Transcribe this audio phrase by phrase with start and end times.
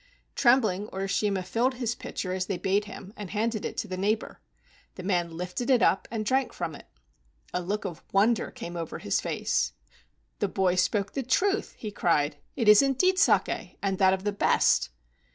[0.33, 4.41] Trembling, Urishima filled his pitcher as they bade him and handed it to the neighbor.
[4.95, 6.87] The man lifted it up and drank from it.
[7.53, 9.73] A look of wonder came over his face.
[10.39, 12.37] "The boy spoke the truth," he cried.
[12.55, 14.89] "It is indeed saki, and that of the best."